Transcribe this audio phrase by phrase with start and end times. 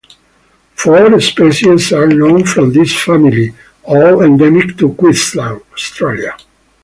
[0.73, 3.53] Four species are known from this family,
[3.83, 6.35] all endemic to Queensland, Australia.